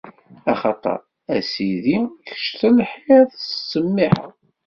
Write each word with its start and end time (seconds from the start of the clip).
Axaṭer, 0.51 0.99
a 1.35 1.37
Sidi, 1.51 1.97
kečč 2.27 2.47
telhiḍ, 2.59 3.27
tettsemmiḥeḍ. 3.31 4.33